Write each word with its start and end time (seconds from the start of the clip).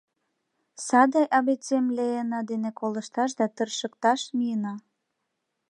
Саде 0.87 1.21
абэцэм 1.37 1.85
Леэна 1.97 2.39
дене 2.49 2.69
колышташ 2.79 3.31
да 3.39 3.45
тыршыкташ 3.55 4.21
миена. 4.37 4.73